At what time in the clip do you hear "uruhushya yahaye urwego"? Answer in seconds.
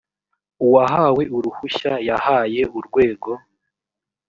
1.37-3.31